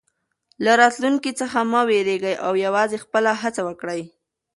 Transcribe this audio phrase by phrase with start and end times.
[0.63, 4.01] له راتلونکي څخه مه وېرېږئ او یوازې خپله هڅه وکړئ.